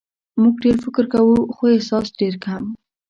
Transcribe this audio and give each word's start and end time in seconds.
موږ 0.41 0.55
ډېر 0.63 0.77
فکر 0.85 1.05
کوو 1.13 1.37
خو 1.55 1.63
احساس 1.75 2.05
ډېر 2.19 2.33
کم. 2.43 2.63